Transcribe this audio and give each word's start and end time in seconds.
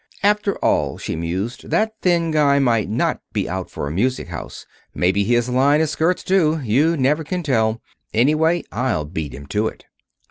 "After 0.23 0.55
all," 0.65 0.97
she 0.97 1.15
mused, 1.15 1.69
"that 1.69 1.93
thin 2.01 2.31
guy 2.31 2.57
might 2.57 2.89
not 2.89 3.21
be 3.33 3.47
out 3.47 3.69
for 3.69 3.85
a 3.85 3.91
music 3.91 4.29
house. 4.29 4.65
Maybe 4.95 5.23
his 5.23 5.47
line 5.47 5.79
is 5.79 5.91
skirts, 5.91 6.23
too. 6.23 6.59
You 6.63 6.97
never 6.97 7.23
can 7.23 7.43
tell. 7.43 7.83
Anyway, 8.11 8.63
I'll 8.71 9.05
beat 9.05 9.35
him 9.35 9.45
to 9.49 9.67
it." 9.67 9.85